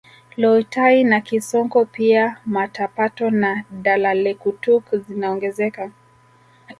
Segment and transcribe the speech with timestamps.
[0.37, 5.91] Loitai na Kisonko pia Matapato na Dalalekutuk zinaongezeka